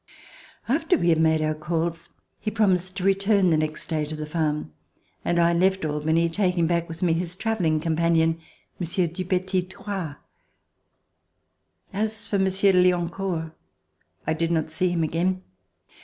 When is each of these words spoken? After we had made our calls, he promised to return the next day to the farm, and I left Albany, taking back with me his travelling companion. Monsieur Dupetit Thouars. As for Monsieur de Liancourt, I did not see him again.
After 0.67 0.97
we 0.97 1.09
had 1.09 1.19
made 1.21 1.43
our 1.43 1.53
calls, 1.53 2.09
he 2.39 2.49
promised 2.49 2.97
to 2.97 3.03
return 3.03 3.51
the 3.51 3.55
next 3.57 3.85
day 3.85 4.03
to 4.05 4.15
the 4.15 4.25
farm, 4.25 4.73
and 5.23 5.37
I 5.37 5.53
left 5.53 5.85
Albany, 5.85 6.27
taking 6.27 6.65
back 6.65 6.87
with 6.87 7.03
me 7.03 7.13
his 7.13 7.35
travelling 7.35 7.79
companion. 7.79 8.39
Monsieur 8.79 9.05
Dupetit 9.05 9.69
Thouars. 9.69 10.15
As 11.93 12.27
for 12.27 12.39
Monsieur 12.39 12.71
de 12.71 12.81
Liancourt, 12.81 13.51
I 14.25 14.33
did 14.33 14.49
not 14.49 14.69
see 14.69 14.89
him 14.89 15.03
again. 15.03 15.43